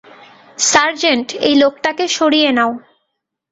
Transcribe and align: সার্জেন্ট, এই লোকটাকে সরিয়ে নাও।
সার্জেন্ট, 0.63 1.27
এই 1.47 1.55
লোকটাকে 1.55 2.05
সরিয়ে 2.17 2.49
নাও। 2.57 2.71